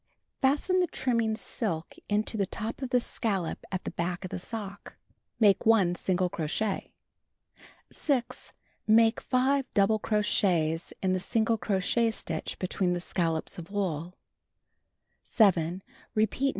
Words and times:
Fasten 0.41 0.79
the 0.79 0.87
trimming 0.87 1.35
silk 1.35 1.93
into 2.09 2.35
the 2.35 2.47
top 2.47 2.81
of 2.81 2.89
the 2.89 2.99
scallop 2.99 3.63
at 3.71 3.83
the 3.83 3.91
back 3.91 4.25
of 4.25 4.31
the 4.31 4.39
sock. 4.39 4.95
Make 5.39 5.63
1 5.63 5.93
single 5.93 6.27
crochet. 6.27 6.91
6. 7.91 8.51
Make 8.87 9.21
5 9.21 9.71
double 9.75 9.99
crochets 9.99 10.91
in 11.03 11.13
the 11.13 11.19
single 11.19 11.59
crochet 11.59 12.09
stitch 12.09 12.57
between 12.57 12.93
the 12.93 12.99
scallops 12.99 13.59
of 13.59 13.69
wool. 13.69 14.15
7. 15.21 15.83
Repeat 16.15 16.45
No. 16.45 16.49